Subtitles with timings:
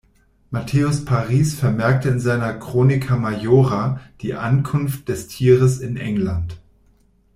[0.49, 6.59] Matthäus Paris vermerkte in seiner "Chronica majora" die Ankunft des Tieres in England.